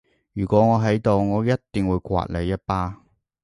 [0.33, 3.03] 如果我喺度我一定會摑你一巴